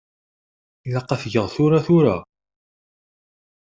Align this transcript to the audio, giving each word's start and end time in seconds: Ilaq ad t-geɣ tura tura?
Ilaq 0.87 1.09
ad 1.13 1.19
t-geɣ 1.21 1.47
tura 1.55 1.79
tura? 1.85 2.15